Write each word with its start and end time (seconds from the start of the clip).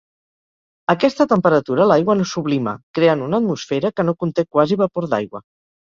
A 0.89 0.93
aquesta 0.93 1.27
temperatura 1.33 1.85
l'aigua 1.91 2.17
no 2.21 2.27
sublima, 2.31 2.75
creant 3.01 3.23
una 3.29 3.41
atmosfera 3.43 3.95
que 3.97 4.07
no 4.09 4.17
conté 4.25 4.47
quasi 4.57 4.79
vapor 4.85 5.13
d'aigua. 5.13 5.45